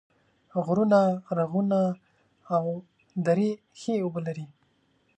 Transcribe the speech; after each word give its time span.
غرونه، 0.65 1.01
رغونه 1.37 1.79
او 2.55 2.63
درې 3.27 3.49
ښې 3.79 3.93
اوبه 4.03 4.19
لري 4.27 4.45